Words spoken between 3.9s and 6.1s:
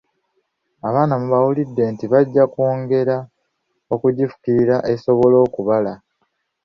okugifukirira esobole okubala.